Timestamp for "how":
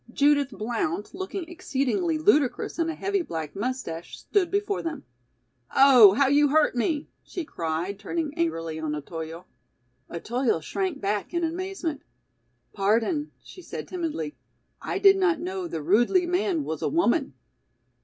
6.13-6.25